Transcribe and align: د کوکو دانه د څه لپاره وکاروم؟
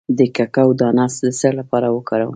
د 0.17 0.19
کوکو 0.35 0.67
دانه 0.79 1.05
د 1.25 1.27
څه 1.39 1.49
لپاره 1.59 1.87
وکاروم؟ 1.95 2.29